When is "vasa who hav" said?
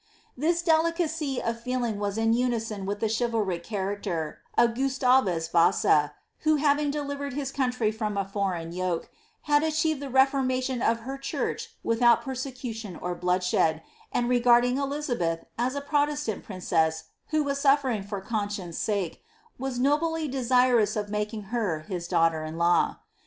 5.49-6.79